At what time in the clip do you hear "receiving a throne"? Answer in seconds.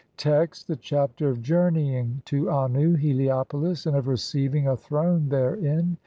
4.07-5.29